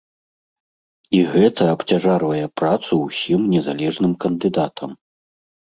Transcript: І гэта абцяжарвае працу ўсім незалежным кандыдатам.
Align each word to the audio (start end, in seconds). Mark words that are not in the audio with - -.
І 1.17 1.19
гэта 1.33 1.67
абцяжарвае 1.75 2.41
працу 2.63 2.91
ўсім 3.03 3.47
незалежным 3.55 4.19
кандыдатам. 4.29 5.01